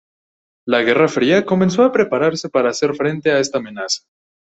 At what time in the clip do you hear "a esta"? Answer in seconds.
3.31-3.59